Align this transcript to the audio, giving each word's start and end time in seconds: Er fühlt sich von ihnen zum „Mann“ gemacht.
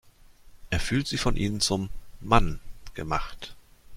Er 0.71 0.79
fühlt 0.79 1.05
sich 1.07 1.21
von 1.21 1.37
ihnen 1.37 1.61
zum 1.61 1.89
„Mann“ 2.21 2.59
gemacht. 2.95 3.55